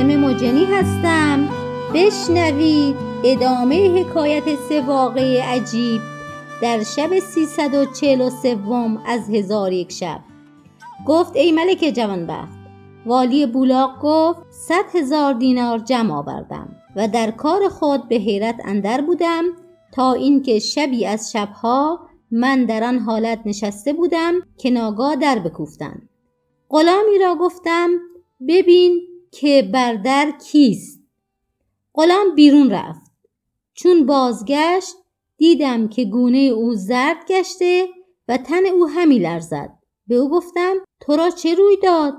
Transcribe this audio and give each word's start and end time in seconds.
فاطمه 0.00 0.16
مجنی 0.16 0.64
هستم. 0.64 1.48
بشنوید 1.94 2.96
ادامه 3.24 4.00
حکایت 4.00 4.44
سه 4.68 4.80
واقعه 4.80 5.42
عجیب 5.42 6.00
در 6.62 6.82
شب 6.82 7.18
سیصد 7.18 7.74
و 7.74 7.84
چهل 7.84 8.20
و 8.20 8.30
سوم 8.30 9.02
از 9.06 9.30
هزار 9.30 9.72
یک 9.72 9.92
شب. 9.92 10.20
گفت 11.06 11.36
ای 11.36 11.52
ملک 11.52 11.92
جوانبخت 11.96 12.58
والی 13.06 13.46
بولاق 13.46 13.98
گفت 14.02 14.40
صد 14.50 14.84
هزار 14.94 15.32
دینار 15.32 15.78
جمع 15.78 16.14
آوردم 16.14 16.76
و 16.96 17.08
در 17.08 17.30
کار 17.30 17.68
خود 17.68 18.08
به 18.08 18.16
حیرت 18.16 18.60
اندر 18.64 19.00
بودم 19.00 19.44
تا 19.92 20.12
اینکه 20.12 20.58
شبی 20.58 21.06
از 21.06 21.32
شبها 21.32 22.00
من 22.30 22.64
در 22.64 22.84
آن 22.84 22.98
حالت 22.98 23.40
نشسته 23.44 23.92
بودم 23.92 24.34
که 24.58 24.70
ناگاه 24.70 25.16
در 25.16 25.38
بکوفتند 25.38 26.08
غلامی 26.70 27.18
را 27.18 27.34
گفتم 27.34 27.90
ببین 28.48 29.09
که 29.30 29.70
بر 29.72 29.94
در 29.94 30.32
کیست؟ 30.44 31.00
غلام 31.94 32.34
بیرون 32.34 32.70
رفت. 32.70 33.10
چون 33.74 34.06
بازگشت 34.06 34.96
دیدم 35.36 35.88
که 35.88 36.04
گونه 36.04 36.38
او 36.38 36.74
زرد 36.74 37.26
گشته 37.28 37.88
و 38.28 38.36
تن 38.36 38.66
او 38.66 38.88
همی 38.88 39.18
لرزد. 39.18 39.78
به 40.06 40.14
او 40.14 40.30
گفتم 40.30 40.76
تو 41.00 41.16
را 41.16 41.30
چه 41.30 41.54
روی 41.54 41.76
داد؟ 41.82 42.14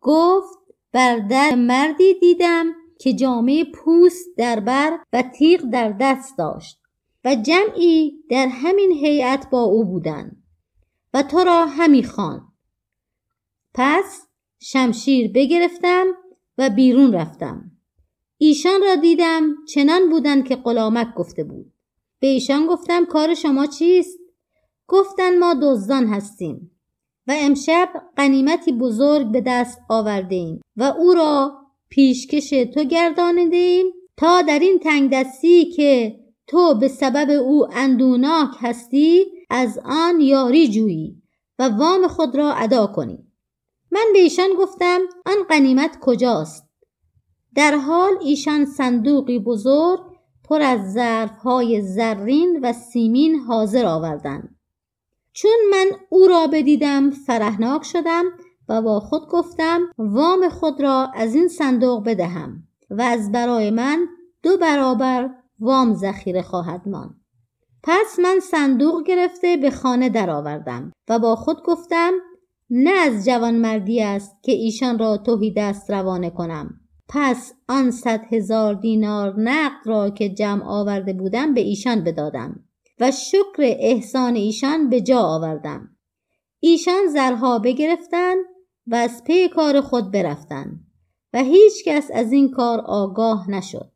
گفت 0.00 0.58
بر 0.92 1.18
در 1.18 1.54
مردی 1.54 2.14
دیدم 2.14 2.72
که 2.98 3.12
جامعه 3.12 3.64
پوست 3.64 4.26
در 4.36 4.60
بر 4.60 4.98
و 5.12 5.22
تیغ 5.22 5.60
در 5.60 5.96
دست 6.00 6.38
داشت 6.38 6.78
و 7.24 7.34
جمعی 7.34 8.24
در 8.30 8.46
همین 8.46 8.92
هیئت 8.92 9.50
با 9.50 9.62
او 9.62 9.84
بودند 9.84 10.42
و 11.14 11.22
تو 11.22 11.44
را 11.44 11.66
همی 11.66 12.04
خوان 12.04 12.52
پس 13.74 14.26
شمشیر 14.64 15.32
بگرفتم 15.34 16.06
و 16.58 16.70
بیرون 16.70 17.12
رفتم. 17.12 17.70
ایشان 18.38 18.80
را 18.82 18.94
دیدم 18.94 19.54
چنان 19.68 20.10
بودند 20.10 20.48
که 20.48 20.56
غلامک 20.56 21.14
گفته 21.14 21.44
بود. 21.44 21.72
به 22.20 22.26
ایشان 22.26 22.66
گفتم 22.66 23.04
کار 23.04 23.34
شما 23.34 23.66
چیست؟ 23.66 24.18
گفتند 24.88 25.38
ما 25.38 25.54
دزدان 25.62 26.06
هستیم 26.06 26.70
و 27.26 27.34
امشب 27.36 27.88
قنیمتی 28.16 28.72
بزرگ 28.72 29.32
به 29.32 29.42
دست 29.46 29.78
آورده 29.88 30.34
ایم 30.34 30.60
و 30.76 30.82
او 30.82 31.14
را 31.14 31.52
پیشکش 31.88 32.50
تو 32.50 32.84
گردانده 32.84 33.56
ایم 33.56 33.86
تا 34.16 34.42
در 34.42 34.58
این 34.58 34.78
تنگ 34.78 35.10
دستی 35.12 35.64
که 35.64 36.20
تو 36.46 36.74
به 36.74 36.88
سبب 36.88 37.30
او 37.30 37.66
اندوناک 37.72 38.50
هستی 38.58 39.26
از 39.50 39.80
آن 39.84 40.20
یاری 40.20 40.68
جویی 40.68 41.22
و 41.58 41.68
وام 41.68 42.08
خود 42.08 42.36
را 42.36 42.52
ادا 42.52 42.86
کنی. 42.86 43.31
من 43.92 44.06
به 44.12 44.18
ایشان 44.18 44.48
گفتم 44.58 45.00
آن 45.26 45.36
قنیمت 45.48 45.98
کجاست؟ 46.00 46.68
در 47.54 47.76
حال 47.76 48.12
ایشان 48.20 48.64
صندوقی 48.64 49.38
بزرگ 49.38 50.00
پر 50.44 50.62
از 50.62 50.92
ظرفهای 50.92 51.82
زرین 51.82 52.60
و 52.62 52.72
سیمین 52.72 53.34
حاضر 53.34 53.86
آوردند. 53.86 54.56
چون 55.32 55.56
من 55.70 55.86
او 56.08 56.26
را 56.26 56.46
بدیدم 56.46 57.10
فرهناک 57.10 57.84
شدم 57.84 58.24
و 58.68 58.82
با 58.82 59.00
خود 59.00 59.28
گفتم 59.28 59.80
وام 59.98 60.48
خود 60.48 60.82
را 60.82 61.10
از 61.14 61.34
این 61.34 61.48
صندوق 61.48 62.04
بدهم 62.04 62.62
و 62.90 63.02
از 63.02 63.32
برای 63.32 63.70
من 63.70 64.06
دو 64.42 64.56
برابر 64.56 65.30
وام 65.60 65.94
ذخیره 65.94 66.42
خواهد 66.42 66.88
ماند. 66.88 67.20
پس 67.82 68.18
من 68.18 68.40
صندوق 68.40 69.02
گرفته 69.06 69.56
به 69.56 69.70
خانه 69.70 70.08
درآوردم 70.08 70.92
و 71.08 71.18
با 71.18 71.36
خود 71.36 71.62
گفتم 71.62 72.12
نه 72.74 72.90
از 72.90 73.24
جوانمردی 73.24 74.02
است 74.02 74.36
که 74.42 74.52
ایشان 74.52 74.98
را 74.98 75.16
توهی 75.16 75.50
دست 75.56 75.90
روانه 75.90 76.30
کنم. 76.30 76.80
پس 77.08 77.52
آن 77.68 77.90
صد 77.90 78.20
هزار 78.30 78.74
دینار 78.74 79.40
نقد 79.40 79.86
را 79.86 80.10
که 80.10 80.28
جمع 80.28 80.64
آورده 80.64 81.12
بودم 81.12 81.54
به 81.54 81.60
ایشان 81.60 82.04
بدادم 82.04 82.64
و 83.00 83.10
شکر 83.10 83.58
احسان 83.58 84.34
ایشان 84.34 84.90
به 84.90 85.00
جا 85.00 85.18
آوردم. 85.18 85.88
ایشان 86.60 87.06
زرها 87.12 87.58
بگرفتند 87.58 88.44
و 88.86 88.94
از 88.94 89.24
پی 89.24 89.48
کار 89.48 89.80
خود 89.80 90.10
برفتند 90.10 90.86
و 91.32 91.42
هیچ 91.42 91.84
کس 91.86 92.10
از 92.14 92.32
این 92.32 92.50
کار 92.50 92.80
آگاه 92.80 93.50
نشد. 93.50 93.92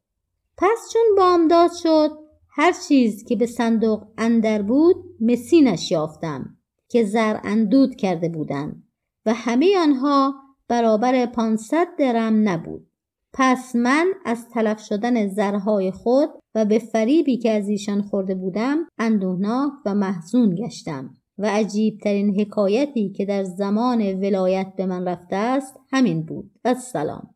پس 0.58 0.90
چون 0.92 1.02
بامداد 1.16 1.70
شد 1.82 2.10
هر 2.50 2.72
چیز 2.88 3.24
که 3.24 3.36
به 3.36 3.46
صندوق 3.46 4.06
اندر 4.18 4.62
بود 4.62 4.96
مسینش 5.20 5.90
یافتم. 5.90 6.55
که 6.88 7.04
زر 7.04 7.36
اندود 7.44 7.96
کرده 7.96 8.28
بودند 8.28 8.82
و 9.26 9.34
همه 9.34 9.78
آنها 9.78 10.34
برابر 10.68 11.26
پانصد 11.26 11.86
درم 11.98 12.48
نبود. 12.48 12.90
پس 13.32 13.76
من 13.76 14.06
از 14.24 14.48
تلف 14.48 14.80
شدن 14.80 15.28
زرهای 15.28 15.90
خود 15.90 16.30
و 16.54 16.64
به 16.64 16.78
فریبی 16.78 17.36
که 17.36 17.50
از 17.50 17.68
ایشان 17.68 18.02
خورده 18.02 18.34
بودم 18.34 18.78
اندوهناک 18.98 19.72
و 19.86 19.94
محزون 19.94 20.54
گشتم 20.54 21.14
و 21.38 21.46
عجیبترین 21.46 22.40
حکایتی 22.40 23.10
که 23.10 23.24
در 23.24 23.44
زمان 23.44 24.02
ولایت 24.02 24.72
به 24.76 24.86
من 24.86 25.08
رفته 25.08 25.36
است 25.36 25.80
همین 25.92 26.22
بود. 26.22 26.50
و 26.64 26.74
سلام 26.74 27.34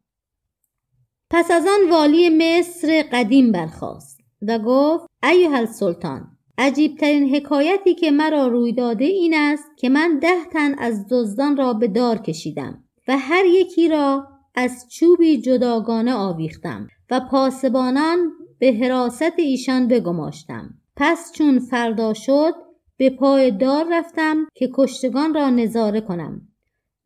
پس 1.30 1.50
از 1.50 1.64
آن 1.66 1.90
والی 1.90 2.28
مصر 2.28 3.04
قدیم 3.12 3.52
برخاست 3.52 4.20
و 4.42 4.58
گفت 4.58 5.06
ایها 5.22 5.56
السلطان 5.56 6.36
عجیبترین 6.60 7.34
حکایتی 7.34 7.94
که 7.94 8.10
مرا 8.10 8.46
روی 8.46 8.72
داده 8.72 9.04
این 9.04 9.34
است 9.34 9.64
که 9.76 9.88
من 9.88 10.18
ده 10.18 10.44
تن 10.52 10.74
از 10.78 11.06
دزدان 11.10 11.56
را 11.56 11.72
به 11.72 11.88
دار 11.88 12.18
کشیدم 12.18 12.84
و 13.08 13.18
هر 13.18 13.44
یکی 13.44 13.88
را 13.88 14.28
از 14.54 14.86
چوبی 14.90 15.40
جداگانه 15.40 16.14
آویختم 16.14 16.88
و 17.10 17.20
پاسبانان 17.20 18.32
به 18.58 18.72
حراست 18.72 19.38
ایشان 19.38 19.88
بگماشتم. 19.88 20.74
پس 20.96 21.32
چون 21.34 21.58
فردا 21.58 22.14
شد 22.14 22.54
به 22.96 23.10
پای 23.10 23.50
دار 23.50 23.86
رفتم 23.90 24.46
که 24.54 24.70
کشتگان 24.74 25.34
را 25.34 25.50
نظاره 25.50 26.00
کنم. 26.00 26.48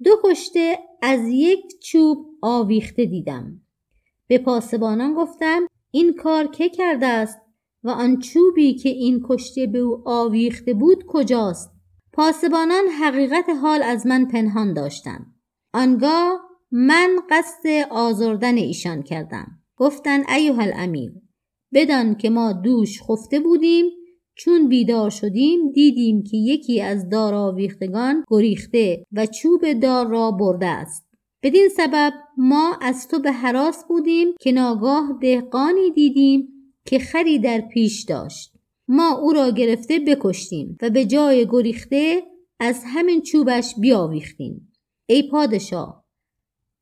دو 0.05 0.11
کشته 0.25 0.79
از 1.03 1.21
یک 1.29 1.65
چوب 1.83 2.27
آویخته 2.43 3.05
دیدم. 3.05 3.61
به 4.27 4.39
پاسبانان 4.39 5.15
گفتم 5.15 5.67
این 5.91 6.15
کار 6.15 6.47
که 6.47 6.69
کرده 6.69 7.07
است؟ 7.07 7.44
و 7.85 7.91
آن 7.91 8.19
چوبی 8.19 8.75
که 8.75 8.89
این 8.89 9.21
کشته 9.29 9.67
به 9.67 9.79
او 9.79 10.09
آویخته 10.09 10.75
بود 10.75 11.05
کجاست؟ 11.09 11.71
پاسبانان 12.13 12.85
حقیقت 13.01 13.49
حال 13.63 13.83
از 13.83 14.07
من 14.07 14.25
پنهان 14.25 14.73
داشتند. 14.73 15.27
آنگاه 15.75 16.41
من 16.71 17.17
قصد 17.31 17.69
آزردن 17.91 18.57
ایشان 18.57 19.03
کردم. 19.03 19.47
گفتن 19.77 20.31
ایوه 20.31 20.63
الامیر 20.63 21.13
بدان 21.75 22.15
که 22.15 22.31
ما 22.31 22.53
دوش 22.53 23.03
خفته 23.03 23.41
بودیم 23.41 23.87
چون 24.35 24.69
بیدار 24.69 25.11
شدیم 25.11 25.73
دیدیم 25.73 26.23
که 26.23 26.37
یکی 26.37 26.81
از 26.81 27.09
دار 27.09 27.35
آویختگان 27.35 28.25
گریخته 28.29 29.07
و 29.13 29.27
چوب 29.27 29.73
دار 29.73 30.07
را 30.07 30.31
برده 30.31 30.67
است. 30.67 31.05
بدین 31.43 31.69
سبب 31.77 32.13
ما 32.37 32.79
از 32.81 33.09
تو 33.09 33.19
به 33.19 33.33
حراس 33.33 33.85
بودیم 33.89 34.29
که 34.41 34.53
ناگاه 34.53 35.19
دهقانی 35.21 35.91
دیدیم 35.91 36.49
که 36.87 36.99
خری 36.99 37.39
در 37.39 37.61
پیش 37.61 38.05
داشت. 38.05 38.55
ما 38.89 39.19
او 39.19 39.33
را 39.33 39.51
گرفته 39.51 39.99
بکشتیم 39.99 40.79
و 40.83 40.91
به 40.91 41.05
جای 41.05 41.47
گریخته 41.51 42.23
از 42.61 42.83
همین 42.87 43.23
چوبش 43.23 43.75
بیاویختیم. 43.81 44.73
ای 45.07 45.31
پادشاه 45.31 46.05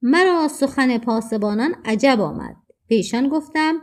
مرا 0.02 0.48
سخن 0.48 0.98
پاسبانان 0.98 1.74
عجب 1.84 2.20
آمد. 2.20 2.56
پیشان 2.88 3.28
گفتم 3.28 3.82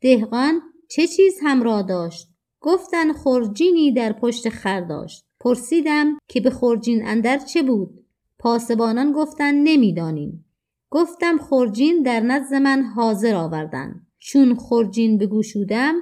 دهقان 0.00 0.60
چه 0.90 1.06
چیز 1.06 1.38
همراه 1.42 1.82
داشت؟ 1.82 2.28
گفتن 2.60 3.12
خرجینی 3.12 3.92
در 3.92 4.12
پشت 4.12 4.48
خر 4.48 4.80
داشت. 4.80 5.24
پرسیدم 5.40 6.18
که 6.28 6.40
به 6.40 6.50
خرجین 6.50 7.06
اندر 7.06 7.38
چه 7.38 7.62
بود؟ 7.62 8.06
پاسبانان 8.38 9.12
گفتند 9.12 9.68
نمی‌دانیم. 9.68 10.44
گفتم 10.90 11.38
خرجین 11.38 12.02
در 12.02 12.20
نزد 12.20 12.54
من 12.54 12.82
حاضر 12.82 13.34
آوردن. 13.34 14.06
چون 14.24 14.54
خرجین 14.54 15.18
بگوشودم 15.18 15.94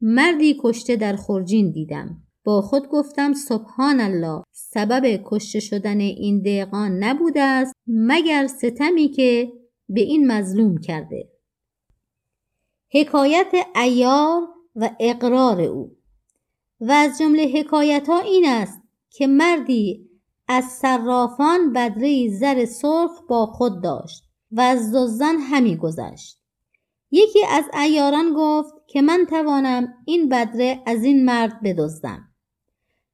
مردی 0.00 0.58
کشته 0.62 0.96
در 0.96 1.16
خرجین 1.16 1.70
دیدم. 1.70 2.22
با 2.44 2.62
خود 2.62 2.88
گفتم 2.88 3.32
سبحان 3.32 4.00
الله 4.00 4.42
سبب 4.52 5.20
کشته 5.24 5.60
شدن 5.60 6.00
این 6.00 6.42
دهقان 6.42 7.04
نبوده 7.04 7.42
است 7.42 7.74
مگر 7.86 8.46
ستمی 8.46 9.08
که 9.08 9.52
به 9.88 10.00
این 10.00 10.32
مظلوم 10.32 10.78
کرده. 10.78 11.28
حکایت 12.92 13.52
ایار 13.76 14.42
و 14.76 14.90
اقرار 15.00 15.60
او. 15.60 15.96
و 16.80 16.92
از 16.92 17.18
جمله 17.18 17.52
حکایت 17.54 18.08
ها 18.08 18.20
این 18.20 18.48
است 18.48 18.82
که 19.10 19.26
مردی 19.26 20.10
از 20.48 20.64
صرافان 20.64 21.72
بدره 21.72 22.28
زر 22.40 22.64
سرخ 22.64 23.22
با 23.28 23.46
خود 23.46 23.82
داشت 23.82 24.24
و 24.50 24.60
از 24.60 24.94
دزدان 24.94 25.36
همی 25.36 25.76
گذشت. 25.76 26.39
یکی 27.10 27.46
از 27.48 27.64
ایاران 27.74 28.34
گفت 28.36 28.74
که 28.86 29.02
من 29.02 29.26
توانم 29.30 29.94
این 30.06 30.28
بدره 30.28 30.82
از 30.86 31.04
این 31.04 31.24
مرد 31.24 31.62
بدزدم. 31.62 32.28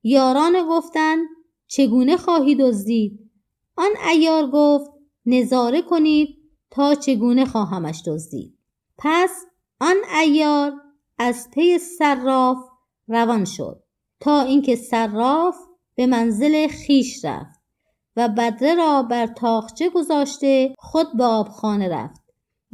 یاران 0.03 0.69
گفتند 0.69 1.27
چگونه 1.67 2.17
خواهی 2.17 2.55
دزدید؟ 2.55 3.31
آن 3.77 3.91
ایار 4.11 4.51
گفت 4.51 4.91
نظاره 5.27 5.83
کنید 5.83 6.29
تا 6.71 6.95
چگونه 6.95 7.45
خواهمش 7.45 8.03
دزدید. 8.07 8.59
پس 8.99 9.45
آن 9.81 9.97
ایار 10.21 10.73
از 11.19 11.49
پی 11.55 11.79
صراف 11.79 12.59
روان 13.09 13.45
شد 13.45 13.83
تا 14.21 14.41
اینکه 14.41 14.77
صراف 14.77 15.57
به 15.95 16.07
منزل 16.07 16.69
خیش 16.69 17.25
رفت 17.25 17.61
و 18.17 18.29
بدره 18.29 18.75
را 18.75 19.03
بر 19.03 19.27
تاخچه 19.27 19.91
گذاشته 19.91 20.75
خود 20.79 21.17
به 21.17 21.25
آبخانه 21.25 21.89
رفت. 21.89 22.26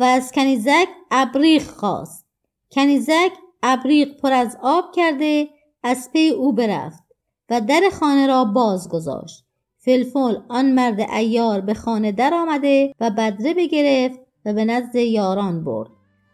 و 0.02 0.04
از 0.04 0.32
کنیزک 0.32 0.88
ابریق 1.10 1.62
خواست. 1.62 2.26
کنیزک 2.72 3.32
ابریق 3.62 4.20
پر 4.20 4.32
از 4.32 4.56
آب 4.62 4.84
کرده 4.94 5.48
از 5.82 6.10
پی 6.12 6.28
او 6.28 6.52
برفت 6.52 7.02
و 7.50 7.60
در 7.60 7.80
خانه 8.00 8.26
را 8.26 8.44
باز 8.44 8.88
گذاشت. 8.88 9.44
فلفل 9.78 10.36
آن 10.48 10.72
مرد 10.72 11.00
ایار 11.00 11.60
به 11.60 11.74
خانه 11.74 12.12
در 12.12 12.34
آمده 12.34 12.94
و 13.00 13.10
بدره 13.10 13.54
بگرفت 13.54 14.20
و 14.44 14.52
به 14.52 14.64
نزد 14.64 14.94
یاران 14.94 15.64
برد 15.64 15.90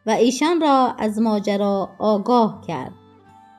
و 0.07 0.11
ایشان 0.11 0.61
را 0.61 0.95
از 0.99 1.21
ماجرا 1.21 1.89
آگاه 1.99 2.65
کرد. 2.67 2.93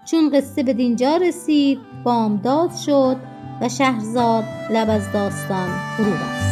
چون 0.05 0.29
قصه 0.29 0.63
به 0.63 0.73
دینجا 0.73 1.17
رسید 1.17 1.79
بامداد 2.03 2.75
شد 2.75 3.17
و 3.61 3.69
شهرزاد 3.69 4.43
لب 4.69 4.89
از 4.89 5.11
داستان 5.13 5.69
فرو 5.97 6.11
بست 6.11 6.48